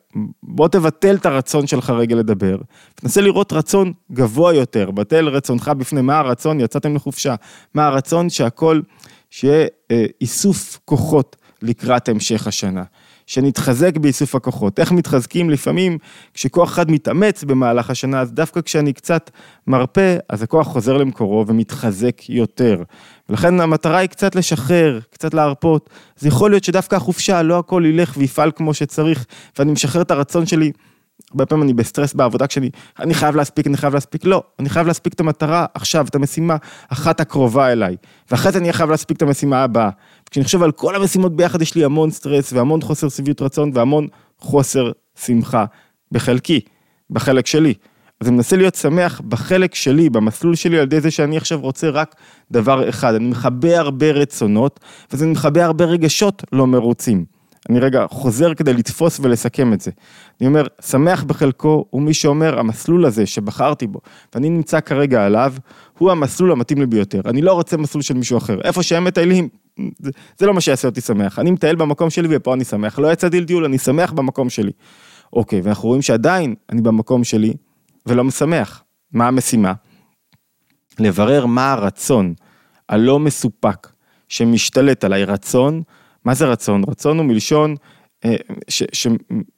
בוא 0.43 0.67
תבטל 0.67 1.15
את 1.15 1.25
הרצון 1.25 1.67
שלך 1.67 1.89
רגע 1.89 2.15
לדבר, 2.15 2.57
תנסה 2.95 3.21
לראות 3.21 3.53
רצון 3.53 3.93
גבוה 4.11 4.53
יותר, 4.53 4.91
בטל 4.91 5.27
רצונך 5.27 5.71
בפני 5.77 6.01
מה 6.01 6.19
הרצון, 6.19 6.59
יצאתם 6.59 6.95
לחופשה, 6.95 7.35
מה 7.73 7.85
הרצון 7.85 8.29
שהכל, 8.29 8.81
שיהיה 9.29 9.67
אה, 9.91 10.05
איסוף 10.21 10.79
כוחות 10.85 11.35
לקראת 11.61 12.09
המשך 12.09 12.47
השנה. 12.47 12.83
שנתחזק 13.27 13.97
באיסוף 13.97 14.35
הכוחות. 14.35 14.79
איך 14.79 14.91
מתחזקים? 14.91 15.49
לפעמים 15.49 15.97
כשכוח 16.33 16.69
אחד 16.73 16.91
מתאמץ 16.91 17.43
במהלך 17.43 17.89
השנה, 17.89 18.21
אז 18.21 18.31
דווקא 18.31 18.61
כשאני 18.61 18.93
קצת 18.93 19.29
מרפה, 19.67 20.15
אז 20.29 20.43
הכוח 20.43 20.67
חוזר 20.67 20.97
למקורו 20.97 21.45
ומתחזק 21.47 22.29
יותר. 22.29 22.83
ולכן 23.29 23.59
המטרה 23.59 23.97
היא 23.97 24.09
קצת 24.09 24.35
לשחרר, 24.35 24.99
קצת 25.09 25.33
להרפות. 25.33 25.89
אז 26.19 26.25
יכול 26.25 26.49
להיות 26.49 26.63
שדווקא 26.63 26.95
החופשה, 26.95 27.41
לא 27.41 27.59
הכל 27.59 27.83
ילך 27.85 28.13
ויפעל 28.17 28.51
כמו 28.55 28.73
שצריך, 28.73 29.25
ואני 29.59 29.71
משחרר 29.71 30.01
את 30.01 30.11
הרצון 30.11 30.45
שלי 30.45 30.71
הרבה 31.35 31.45
פעמים 31.45 31.63
אני 31.63 31.73
בסטרס 31.73 32.13
בעבודה 32.13 32.47
כשאני, 32.47 32.69
אני 32.99 33.13
חייב 33.13 33.35
להספיק, 33.35 33.67
אני 33.67 33.77
חייב 33.77 33.93
להספיק, 33.93 34.25
לא, 34.25 34.43
אני 34.59 34.69
חייב 34.69 34.87
להספיק 34.87 35.13
את 35.13 35.19
המטרה 35.19 35.65
עכשיו, 35.73 36.05
את 36.09 36.15
המשימה 36.15 36.57
אחת 36.89 37.19
הקרובה 37.19 37.71
אליי, 37.71 37.95
ואחרי 38.31 38.51
זה 38.51 38.59
אני 38.59 38.73
חייב 38.73 38.89
להספיק 38.89 39.17
את 39.17 39.21
המשימה 39.21 39.63
הבאה. 39.63 39.89
כשאני 40.31 40.43
חושב 40.43 40.63
על 40.63 40.71
כל 40.71 40.95
המשימות 40.95 41.35
ביחד, 41.35 41.61
יש 41.61 41.75
לי 41.75 41.83
המון 41.83 42.11
סטרס 42.11 42.53
והמון 42.53 42.81
חוסר 42.81 43.09
שביעות 43.09 43.41
רצון 43.41 43.71
והמון 43.73 44.07
חוסר 44.39 44.91
שמחה 45.25 45.65
בחלקי, 46.11 46.59
בחלק 47.09 47.47
שלי. 47.47 47.73
אז 48.21 48.27
אני 48.27 48.35
מנסה 48.35 48.55
להיות 48.55 48.75
שמח 48.75 49.21
בחלק 49.27 49.75
שלי, 49.75 50.09
במסלול 50.09 50.55
שלי, 50.55 50.77
על 50.77 50.83
ידי 50.83 51.01
זה 51.01 51.11
שאני 51.11 51.37
עכשיו 51.37 51.59
רוצה 51.59 51.89
רק 51.89 52.15
דבר 52.51 52.89
אחד. 52.89 53.13
אני 53.13 53.27
מכבה 53.27 53.79
הרבה 53.79 54.11
רצונות, 54.11 54.79
וזה 55.13 55.27
מכבה 55.27 55.65
הרבה 55.65 55.85
רגשות 55.85 56.43
לא 56.51 56.67
מרוצים. 56.67 57.34
אני 57.69 57.79
רגע 57.79 58.05
חוזר 58.09 58.53
כדי 58.53 58.73
לתפוס 58.73 59.19
ולסכם 59.19 59.73
את 59.73 59.81
זה. 59.81 59.91
אני 60.41 60.47
אומר, 60.47 60.63
שמח 60.81 61.23
בחלקו 61.23 61.85
הוא 61.89 62.01
מי 62.01 62.13
שאומר, 62.13 62.59
המסלול 62.59 63.05
הזה 63.05 63.25
שבחרתי 63.25 63.87
בו, 63.87 63.99
ואני 64.35 64.49
נמצא 64.49 64.79
כרגע 64.79 65.25
עליו, 65.25 65.53
הוא 65.97 66.11
המסלול 66.11 66.51
המתאים 66.51 66.79
לי 66.79 66.85
ביותר. 66.85 67.21
אני 67.25 67.41
לא 67.41 67.53
רוצה 67.53 67.77
מסלול 67.77 68.01
של 68.01 68.13
מישהו 68.13 68.37
אחר. 68.37 68.61
איפה 68.63 68.83
שהם 68.83 69.03
מטיילים, 69.03 69.49
זה, 69.99 70.11
זה 70.37 70.45
לא 70.45 70.53
מה 70.53 70.61
שיעשה 70.61 70.87
אותי 70.87 71.01
שמח. 71.01 71.39
אני 71.39 71.51
מטייל 71.51 71.75
במקום 71.75 72.09
שלי 72.09 72.27
ופה 72.31 72.53
אני 72.53 72.63
שמח. 72.63 72.99
לא 72.99 73.11
יצאתי 73.11 73.41
לטיול, 73.41 73.65
אני 73.65 73.77
שמח 73.77 74.11
במקום 74.11 74.49
שלי. 74.49 74.71
אוקיי, 75.33 75.61
ואנחנו 75.61 75.87
רואים 75.87 76.01
שעדיין 76.01 76.55
אני 76.69 76.81
במקום 76.81 77.23
שלי 77.23 77.53
ולא 78.05 78.23
משמח. 78.23 78.83
מה 79.11 79.27
המשימה? 79.27 79.73
לברר 80.99 81.45
מה 81.45 81.71
הרצון 81.71 82.33
הלא 82.89 83.19
מסופק 83.19 83.87
שמשתלט 84.27 85.03
עליי, 85.03 85.25
רצון 85.25 85.81
מה 86.25 86.33
זה 86.33 86.45
רצון? 86.45 86.83
רצון 86.87 87.17
הוא 87.17 87.25
מלשון 87.25 87.75
אה, 88.25 88.35
ש, 88.67 88.83
ש, 88.93 89.07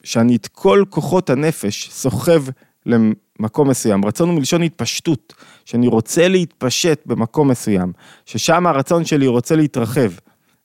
שאני 0.04 0.36
את 0.36 0.46
כל 0.46 0.84
כוחות 0.88 1.30
הנפש 1.30 1.88
סוחב 1.90 2.42
למקום 2.86 3.70
מסוים. 3.70 4.04
רצון 4.04 4.28
הוא 4.28 4.38
מלשון 4.38 4.62
התפשטות, 4.62 5.34
שאני 5.64 5.86
רוצה 5.86 6.28
להתפשט 6.28 7.02
במקום 7.06 7.48
מסוים, 7.48 7.92
ששם 8.26 8.66
הרצון 8.66 9.04
שלי 9.04 9.26
רוצה 9.26 9.56
להתרחב. 9.56 10.12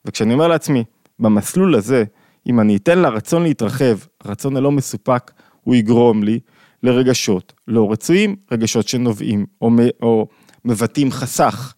וכשאני 0.05 0.33
אומר 0.33 0.47
לעצמי, 0.47 0.83
במסלול 1.19 1.75
הזה, 1.75 2.03
אם 2.47 2.59
אני 2.59 2.75
אתן 2.75 2.99
לרצון 2.99 3.43
להתרחב, 3.43 3.97
הרצון 4.23 4.57
הלא 4.57 4.71
מסופק, 4.71 5.31
הוא 5.61 5.75
יגרום 5.75 6.23
לי 6.23 6.39
לרגשות 6.83 7.53
לא 7.67 7.91
רצויים, 7.91 8.35
רגשות 8.51 8.87
שנובעים 8.87 9.45
או, 9.61 9.69
או 10.01 10.27
מבטאים 10.65 11.11
חסך. 11.11 11.73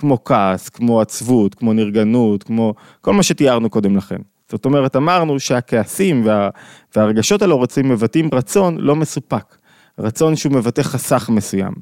כמו 0.00 0.24
כעס, 0.24 0.68
כמו 0.68 1.00
עצבות, 1.00 1.54
כמו 1.54 1.72
נרגנות, 1.72 2.42
כמו 2.42 2.74
כל 3.00 3.12
מה 3.12 3.22
שתיארנו 3.22 3.70
קודם 3.70 3.96
לכן. 3.96 4.18
זאת 4.50 4.64
אומרת, 4.64 4.96
אמרנו 4.96 5.40
שהכעסים 5.40 6.26
וה, 6.26 6.48
והרגשות 6.96 7.42
הלא 7.42 7.62
רצויים 7.62 7.88
מבטאים 7.88 8.28
רצון 8.32 8.78
לא 8.78 8.96
מסופק, 8.96 9.56
רצון 9.98 10.36
שהוא 10.36 10.52
מבטא 10.52 10.82
חסך 10.82 11.30
מסוים. 11.32 11.72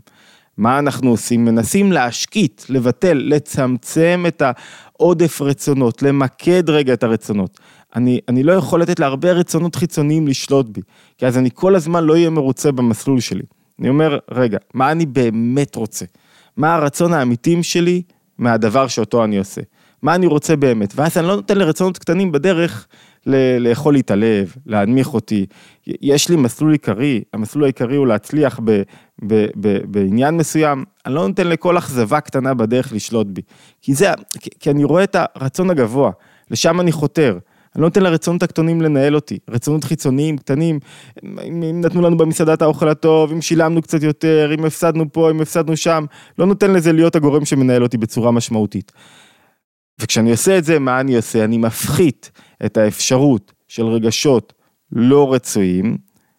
מה 0.57 0.79
אנחנו 0.79 1.11
עושים? 1.11 1.45
מנסים 1.45 1.93
להשקיט, 1.93 2.63
לבטל, 2.69 3.23
לצמצם 3.25 4.25
את 4.29 4.43
העודף 4.45 5.43
רצונות, 5.43 6.03
למקד 6.03 6.71
רגע 6.71 6.93
את 6.93 7.03
הרצונות. 7.03 7.61
אני, 7.97 8.21
אני 8.29 8.43
לא 8.43 8.53
יכול 8.53 8.83
לתת 8.83 9.01
להרבה 9.01 9.33
רצונות 9.33 9.75
חיצוניים 9.75 10.29
לשלוט 10.29 10.67
בי, 10.69 10.81
כי 11.19 11.27
אז 11.27 11.39
אני 11.39 11.51
כל 11.55 11.75
הזמן 11.75 12.05
לא 12.05 12.13
אהיה 12.13 12.31
מרוצה 12.31 12.73
במסלול 12.73 13.21
שלי. 13.21 13.43
אני 13.81 13.89
אומר, 13.89 14.19
רגע, 14.31 14.59
מה 14.75 14.93
אני 14.93 15.07
באמת 15.07 15.77
רוצה? 15.77 16.05
מה 16.59 16.75
הרצון 16.75 17.13
האמיתים 17.13 17.63
שלי 17.63 18.03
מהדבר 18.39 18.89
שאותו 18.89 19.25
אני 19.25 19.39
עושה. 19.39 19.61
מה 20.03 20.15
אני 20.15 20.27
רוצה 20.27 20.57
באמת, 20.57 20.93
ואז 20.97 21.19
אני 21.19 21.27
לא 21.27 21.37
נותן 21.37 21.59
לרצונות 21.59 21.99
קטנים 21.99 22.33
בדרך 22.33 22.87
ל- 23.27 23.59
לאכול 23.69 23.95
לי 23.95 24.01
את 24.01 24.11
הלב, 24.11 24.55
להנמיך 24.67 25.15
אותי. 25.15 25.47
יש 25.87 26.29
לי 26.29 26.37
מסלול 26.37 26.73
עיקרי, 26.73 27.23
המסלול 27.33 27.65
העיקרי 27.65 27.97
הוא 27.97 28.07
להצליח 28.07 28.61
ב- 28.65 28.83
ב- 29.27 29.47
ב- 29.61 29.79
בעניין 29.85 30.37
מסוים, 30.37 30.85
אני 31.07 31.15
לא 31.15 31.29
נותן 31.29 31.47
לכל 31.47 31.79
אכזבה 31.79 32.21
קטנה 32.21 32.55
בדרך 32.55 32.93
לשלוט 32.93 33.27
בי. 33.27 33.43
כי 33.83 33.95
זה, 33.95 34.13
כי 34.61 34.71
אני 34.71 34.85
רואה 34.85 35.05
את 35.05 35.17
הרצון 35.35 35.71
הגבוה, 35.71 36.11
לשם 36.51 36.81
אני 36.81 36.93
חותר. 36.93 37.39
אני 37.79 37.83
לא 37.83 37.89
נותן 37.89 38.03
לרצונות 38.03 38.43
הקטנים 38.43 38.83
לנהל 38.83 39.15
אותי, 39.15 39.39
רצונות 39.51 39.85
חיצוניים, 39.85 40.39
קטנים, 40.39 40.79
אם 41.25 41.81
נתנו 41.85 42.03
לנו 42.03 42.17
במסעדה 42.17 42.55
את 42.55 42.63
האוכל 42.63 42.89
הטוב, 42.89 43.33
אם 43.33 43.41
שילמנו 43.41 43.83
קצת 43.83 44.03
יותר, 44.03 44.51
אם 44.59 44.65
הפסדנו 44.65 45.13
פה, 45.13 45.31
אם 45.31 45.41
הפסדנו 45.41 45.77
שם, 45.77 46.05
לא 46.39 46.47
נותן 46.47 46.73
לזה 46.73 46.93
להיות 46.93 47.17
הגורם 47.17 47.45
שמנהל 47.45 47.83
אותי 47.83 47.99
בצורה 47.99 48.31
משמעותית. 48.31 48.93
וכשאני 50.01 50.31
עושה 50.31 50.59
את 50.59 50.65
זה, 50.65 50.79
מה 50.79 51.01
אני 51.01 51.17
עושה? 51.17 51.45
אני 51.45 51.59
מפחית 51.59 52.31
את 52.67 52.77
האפשרות 52.77 53.53
של 53.69 53.87
רגשות 53.87 54.53
לא 54.93 55.33
רצויים 55.33 55.97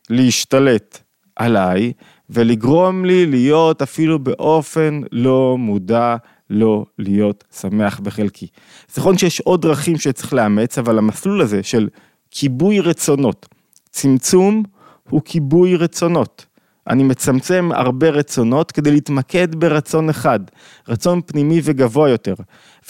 להשתלט 0.10 1.00
עליי 1.36 1.94
ולגרום 2.30 3.06
לי 3.06 3.26
להיות 3.26 3.82
אפילו 3.82 4.20
באופן 4.20 5.02
לא 5.12 5.56
מודע 5.58 6.16
לא 6.50 6.86
להיות 7.00 7.44
שמח 7.60 8.00
בחלקי. 8.00 8.48
זה 8.94 9.02
נכון 9.02 9.18
שיש 9.18 9.40
עוד 9.40 9.62
דרכים 9.62 9.98
שצריך 9.98 10.34
לאמץ, 10.34 10.78
אבל 10.78 10.98
המסלול 10.98 11.42
הזה 11.42 11.64
של 11.64 11.88
כיבוי 12.32 12.80
רצונות, 12.80 13.48
צמצום 13.92 14.64
הוא 15.10 15.22
כיבוי 15.26 15.76
רצונות. 15.76 16.46
אני 16.90 17.04
מצמצם 17.04 17.70
הרבה 17.74 18.10
רצונות 18.10 18.72
כדי 18.72 18.92
להתמקד 18.92 19.56
ברצון 19.56 20.10
אחד, 20.10 20.40
רצון 20.88 21.22
פנימי 21.26 21.62
וגבוה 21.64 22.10
יותר. 22.10 22.34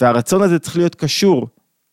והרצון 0.00 0.42
הזה 0.42 0.58
צריך 0.58 0.76
להיות 0.76 0.94
קשור 0.94 1.48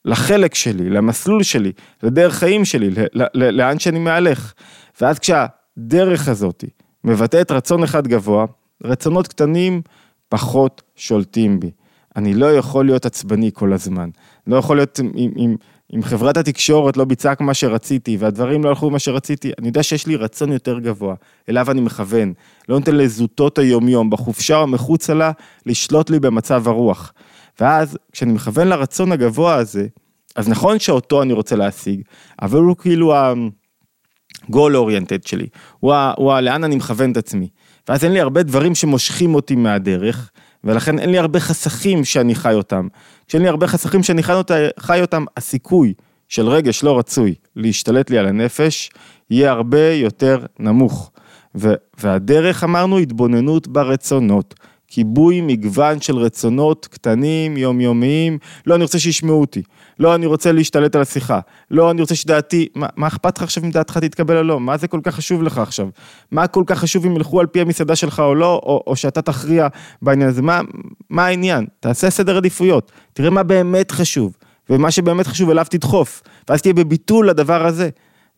לחלק 0.06 0.56
שלי, 0.56 0.90
למסלול 0.90 1.44
שלי, 1.44 1.72
לדרך 2.04 2.34
חיים 2.34 2.66
שלי, 2.66 2.90
לאן 3.34 3.80
שאני 3.80 4.00
מהלך. 4.00 4.54
ואז 5.02 5.20
כשהדרך 5.20 6.28
הזאת 6.28 6.64
מבטאת 7.04 7.52
רצון 7.52 7.84
אחד 7.84 8.08
גבוה, 8.08 8.46
רצונות 8.84 9.28
קטנים 9.28 9.82
פחות 10.30 10.82
שולטים 10.96 11.60
בי. 11.60 11.72
אני 12.16 12.34
לא 12.34 12.58
יכול 12.58 12.86
להיות 12.86 13.06
עצבני 13.06 13.52
כל 13.54 13.74
הזמן. 13.74 14.10
לא 14.48 14.56
יכול 14.56 14.78
להיות, 14.78 15.00
אם, 15.16 15.32
אם, 15.38 15.56
אם 15.96 16.04
חברת 16.04 16.38
התקשורת 16.38 16.98
לא 16.98 17.06
ביצעה 17.06 17.36
כמו 17.36 17.54
שרציתי, 17.54 18.18
והדברים 18.18 18.64
לא 18.64 18.70
הלכו 18.70 18.90
כמו 18.90 19.00
שרציתי, 19.00 19.52
אני 19.60 19.68
יודע 19.68 19.84
שיש 19.84 20.08
לי 20.08 20.16
רצון 20.16 20.52
יותר 20.52 20.80
גבוה, 20.80 21.16
אליו 21.50 21.72
אני 21.72 21.82
מכוון. 21.82 22.34
לא 22.70 22.80
נותן 22.80 22.96
לזוטות 22.96 23.58
היומיום, 23.58 24.10
בחופשה 24.10 24.58
או 24.58 24.68
מחוצה 24.68 25.14
לה, 25.14 25.32
לשלוט 25.66 26.10
לי 26.10 26.20
במצב 26.20 26.68
הרוח. 26.68 27.14
ואז, 27.60 27.98
כשאני 28.12 28.34
מכוון 28.34 28.68
לרצון 28.68 29.12
הגבוה 29.12 29.56
הזה, 29.56 29.88
אז 30.36 30.50
נכון 30.50 30.80
שאותו 30.80 31.22
אני 31.22 31.34
רוצה 31.34 31.56
להשיג, 31.56 32.02
אבל 32.42 32.60
הוא 32.60 32.76
כאילו 32.78 33.16
ה-goal 33.16 34.74
oriented 34.74 35.28
שלי, 35.28 35.48
הוא 35.80 35.94
ה, 35.94 36.42
לאן 36.42 36.64
אני 36.64 36.76
מכוון 36.76 37.12
את 37.12 37.18
עצמי. 37.18 37.50
ואז 37.90 38.04
אין 38.04 38.14
לי 38.14 38.20
הרבה 38.20 38.44
דברים 38.44 38.76
שמושכים 38.76 39.36
אותי 39.36 39.56
מהדרך, 39.56 40.30
ולכן 40.64 41.00
אין 41.00 41.10
לי 41.10 41.18
הרבה 41.18 41.40
חסכים 41.40 42.06
שאני 42.06 42.36
חי 42.36 42.54
אותם. 42.54 42.88
כשאין 43.28 43.42
לי 43.42 43.50
הרבה 43.50 43.68
חסכים 43.68 44.04
שאני 44.04 44.24
חי, 44.24 44.34
אותה, 44.34 44.56
חי 44.80 45.02
אותם, 45.02 45.26
הסיכוי 45.38 45.94
של 46.28 46.48
רגש 46.48 46.84
לא 46.84 47.00
רצוי 47.00 47.36
להשתלט 47.56 48.10
לי 48.10 48.18
על 48.18 48.28
הנפש, 48.28 48.90
יהיה 49.30 49.52
הרבה 49.52 49.92
יותר 49.92 50.46
נמוך. 50.60 51.12
ו- 51.56 51.74
והדרך 52.00 52.64
אמרנו 52.64 52.98
התבוננות 52.98 53.68
ברצונות. 53.68 54.56
כיבוי 54.88 55.42
מגוון 55.42 56.02
של 56.02 56.18
רצונות 56.18 56.88
קטנים, 56.92 57.58
יומיומיים, 57.58 58.38
לא 58.66 58.76
אני 58.76 58.84
רוצה 58.84 59.00
שישמעו 59.00 59.42
אותי, 59.42 59.62
לא 60.00 60.16
אני 60.16 60.26
רוצה 60.26 60.52
להשתלט 60.52 60.96
על 60.96 61.02
השיחה, 61.02 61.40
לא 61.72 61.92
אני 61.92 62.02
רוצה 62.02 62.16
שדעתי, 62.16 62.68
מה, 62.76 62.88
מה 62.96 63.08
אכפת 63.08 63.38
לך 63.38 63.44
עכשיו 63.44 63.64
אם 63.64 63.72
דעתך 63.72 63.98
תתקבל 63.98 64.38
או 64.38 64.44
לא, 64.44 64.60
מה 64.60 64.78
זה 64.78 64.88
כל 64.88 65.00
כך 65.04 65.16
חשוב 65.16 65.44
לך 65.44 65.58
עכשיו, 65.58 65.88
מה 66.32 66.48
כל 66.48 66.64
כך 66.68 66.80
חשוב 66.80 67.06
אם 67.06 67.16
ילכו 67.16 67.40
על 67.40 67.48
פי 67.48 67.62
המסעדה 67.62 67.96
שלך 67.96 68.20
או 68.20 68.36
לא, 68.36 68.62
או, 68.64 68.84
או 68.88 68.96
שאתה 68.96 69.22
תכריע 69.22 69.68
בעניין 70.02 70.30
הזה, 70.30 70.42
מה, 70.42 70.62
מה 71.10 71.26
העניין, 71.26 71.66
תעשה 71.80 72.10
סדר 72.10 72.38
עדיפויות, 72.38 72.92
תראה 73.14 73.30
מה 73.30 73.44
באמת 73.44 73.92
חשוב, 73.92 74.38
ומה 74.70 74.92
שבאמת 74.92 75.28
חשוב 75.28 75.50
אליו 75.50 75.66
תדחוף, 75.70 76.24
ואז 76.50 76.62
תהיה 76.62 76.74
בביטול 76.74 77.30
לדבר 77.30 77.66
הזה. 77.66 77.90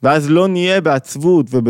ואז 0.03 0.29
לא 0.29 0.47
נהיה 0.47 0.81
בעצבות 0.81 1.45
וב, 1.49 1.67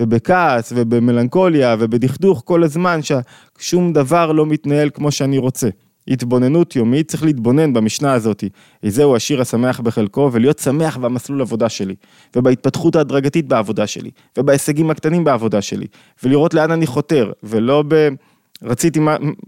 ובכעס 0.00 0.72
ובמלנכוליה 0.76 1.76
ובדכדוך 1.78 2.42
כל 2.44 2.64
הזמן 2.64 3.00
ששום 3.02 3.92
דבר 3.92 4.32
לא 4.32 4.46
מתנהל 4.46 4.90
כמו 4.90 5.10
שאני 5.10 5.38
רוצה. 5.38 5.68
התבוננות 6.08 6.76
יומית, 6.76 7.08
צריך 7.08 7.22
להתבונן 7.22 7.72
במשנה 7.72 8.12
הזאת, 8.12 8.44
זהו 8.82 9.16
השיר 9.16 9.40
השמח 9.40 9.80
בחלקו, 9.80 10.30
ולהיות 10.32 10.58
שמח 10.58 10.96
במסלול 10.96 11.40
עבודה 11.40 11.68
שלי, 11.68 11.94
ובהתפתחות 12.36 12.96
ההדרגתית 12.96 13.48
בעבודה 13.48 13.86
שלי, 13.86 14.10
ובהישגים 14.38 14.90
הקטנים 14.90 15.24
בעבודה 15.24 15.62
שלי, 15.62 15.86
ולראות 16.24 16.54
לאן 16.54 16.70
אני 16.70 16.86
חותר, 16.86 17.32
ולא 17.42 17.84
ב... 17.88 18.08
רציתי, 18.62 19.00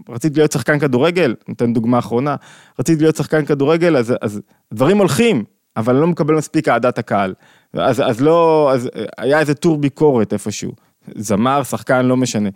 רציתי 0.09 0.39
להיות 0.39 0.51
שחקן 0.51 0.79
כדורגל, 0.79 1.35
ניתן 1.47 1.73
דוגמה 1.73 1.99
אחרונה, 1.99 2.35
רציתי 2.79 3.03
להיות 3.03 3.15
שחקן 3.15 3.45
כדורגל, 3.45 3.97
אז, 3.97 4.13
אז 4.21 4.41
דברים 4.73 4.97
הולכים, 4.97 5.43
אבל 5.77 5.93
אני 5.93 6.01
לא 6.01 6.07
מקבל 6.07 6.35
מספיק 6.35 6.67
אהדת 6.67 6.97
הקהל. 6.97 7.33
אז, 7.73 8.01
אז 8.05 8.21
לא, 8.21 8.71
אז 8.73 8.89
היה 9.17 9.39
איזה 9.39 9.53
טור 9.53 9.77
ביקורת 9.77 10.33
איפשהו, 10.33 10.71
זמר, 11.15 11.63
שחקן, 11.63 12.05
לא 12.05 12.17
משנה. 12.17 12.49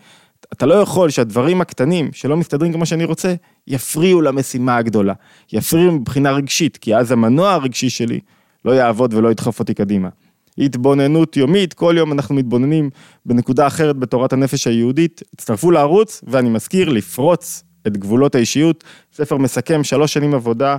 אתה 0.53 0.65
לא 0.65 0.73
יכול 0.73 1.09
שהדברים 1.09 1.61
הקטנים 1.61 2.09
שלא 2.13 2.37
מסתדרים 2.37 2.73
כמו 2.73 2.85
שאני 2.85 3.05
רוצה, 3.05 3.35
יפריעו 3.67 4.21
למשימה 4.21 4.77
הגדולה. 4.77 5.13
יפריעו 5.53 5.91
מבחינה 5.91 6.31
רגשית, 6.31 6.77
כי 6.77 6.95
אז 6.95 7.11
המנוע 7.11 7.51
הרגשי 7.51 7.89
שלי 7.89 8.19
לא 8.65 8.71
יעבוד 8.71 9.13
ולא 9.13 9.31
ידחוף 9.31 9.59
אותי 9.59 9.73
קדימה. 9.73 10.09
התבוננות 10.57 11.37
יומית, 11.37 11.73
כל 11.73 11.95
יום 11.97 12.11
אנחנו 12.11 12.35
מתבוננים 12.35 12.89
בנקודה 13.25 13.67
אחרת 13.67 13.97
בתורת 13.97 14.33
הנפש 14.33 14.67
היהודית. 14.67 15.21
הצטרפו 15.33 15.71
לערוץ, 15.71 16.21
ואני 16.27 16.49
מזכיר, 16.49 16.89
לפרוץ 16.89 17.63
את 17.87 17.97
גבולות 17.97 18.35
האישיות. 18.35 18.83
ספר 19.13 19.37
מסכם 19.37 19.83
שלוש 19.83 20.13
שנים 20.13 20.33
עבודה 20.33 20.77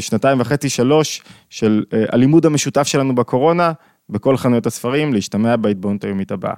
שנתיים 0.00 0.40
וחצי, 0.40 0.68
שלוש, 0.68 1.22
של 1.50 1.84
אה, 1.92 2.04
הלימוד 2.08 2.46
המשותף 2.46 2.86
שלנו 2.86 3.14
בקורונה, 3.14 3.72
בכל 4.08 4.36
חנויות 4.36 4.66
הספרים, 4.66 5.14
להשתמע 5.14 5.56
בהתבוננות 5.56 6.04
היומית 6.04 6.30
הבאה. 6.30 6.54